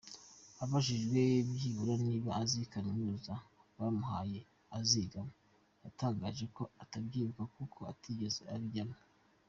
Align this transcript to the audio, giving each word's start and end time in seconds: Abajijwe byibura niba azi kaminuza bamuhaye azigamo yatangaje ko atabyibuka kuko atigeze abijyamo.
Abajijwe 0.63 1.21
byibura 1.53 1.93
niba 2.07 2.29
azi 2.41 2.59
kaminuza 2.73 3.33
bamuhaye 3.77 4.39
azigamo 4.77 5.33
yatangaje 5.83 6.45
ko 6.55 6.63
atabyibuka 6.83 7.43
kuko 7.55 7.79
atigeze 7.93 8.41
abijyamo. 8.55 8.97